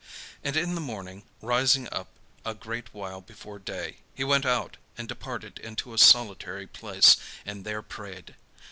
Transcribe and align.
And 0.43 0.57
in 0.57 0.73
the 0.73 0.81
morning, 0.81 1.21
rising 1.43 1.87
up 1.91 2.07
a 2.43 2.55
great 2.55 2.91
while 2.91 3.21
before 3.21 3.59
day, 3.59 3.97
he 4.15 4.23
went 4.23 4.47
out, 4.47 4.77
and 4.97 5.07
departed 5.07 5.59
into 5.59 5.93
a 5.93 5.99
solitary 5.99 6.65
place, 6.65 7.17
and 7.45 7.63
there 7.63 7.83
prayed. 7.83 8.33